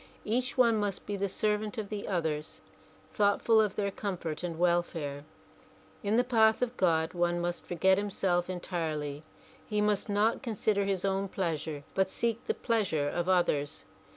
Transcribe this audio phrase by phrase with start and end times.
[0.25, 2.59] Each one must be the servant of the others,
[3.13, 5.25] thoughtful of their comfort and welfare.
[6.01, 9.21] In the path of God one must forget himself entirely.
[9.67, 13.85] He must not consider his own pleasure but seek the pleas ure of others.